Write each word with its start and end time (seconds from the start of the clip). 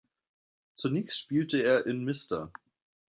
Zunächst 0.73 1.19
spielte 1.19 1.61
er 1.61 1.85
in 1.85 2.03
Mr. 2.03 2.51